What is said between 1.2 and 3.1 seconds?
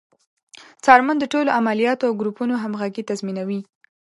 ټولو عملیاتو او ګروپونو همغږي